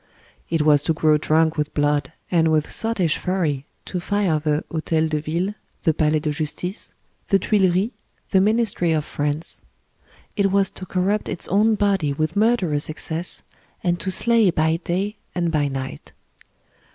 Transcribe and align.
It 0.49 0.63
was 0.63 0.81
to 0.81 0.93
grow 0.93 1.17
drunk 1.19 1.57
with 1.57 1.75
blood, 1.75 2.11
and 2.31 2.51
with 2.51 2.71
sottish 2.71 3.19
fury 3.19 3.67
to 3.85 3.99
fire 3.99 4.39
the 4.39 4.63
Hotel 4.71 5.07
de 5.07 5.21
Ville, 5.21 5.53
the 5.83 5.93
Palais 5.93 6.17
de 6.17 6.31
Justice, 6.31 6.95
the 7.27 7.37
Tuileries, 7.37 7.91
the 8.31 8.41
Ministry 8.41 8.93
of 8.93 9.05
France; 9.05 9.61
it 10.35 10.51
was 10.51 10.71
to 10.71 10.87
corrupt 10.87 11.29
its 11.29 11.47
own 11.49 11.75
body 11.75 12.13
with 12.13 12.35
murderous 12.35 12.89
excess, 12.89 13.43
and 13.83 13.99
to 13.99 14.09
slay 14.09 14.49
by 14.49 14.77
day 14.77 15.17
and 15.35 15.51
by 15.51 15.67
night. 15.67 16.13